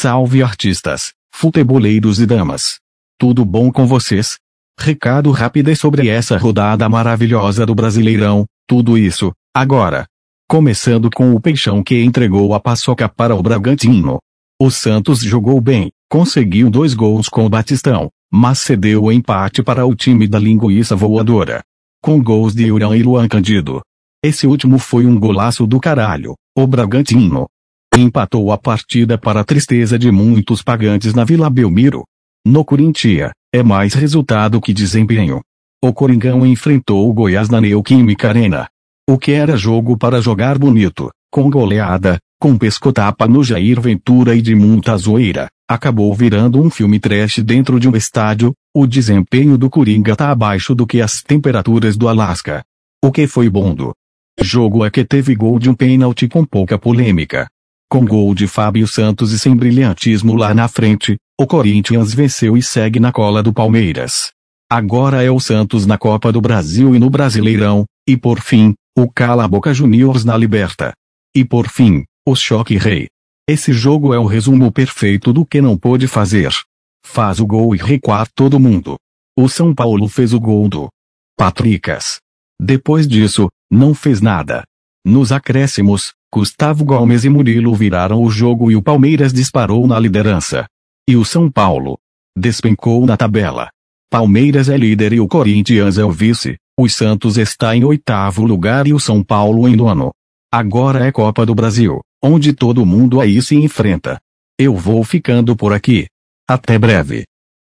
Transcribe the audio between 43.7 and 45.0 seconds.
Ventura e de muita